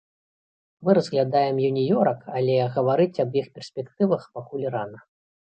[0.87, 4.99] Мы разглядаем юніёрак, але гаварыць аб іх перспектывах пакуль рана.